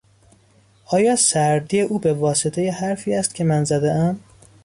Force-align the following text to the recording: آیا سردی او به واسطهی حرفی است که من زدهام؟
آیا 0.85 1.15
سردی 1.15 1.81
او 1.81 1.99
به 1.99 2.13
واسطهی 2.13 2.69
حرفی 2.69 3.13
است 3.13 3.35
که 3.35 3.43
من 3.43 3.63
زدهام؟ 3.63 4.19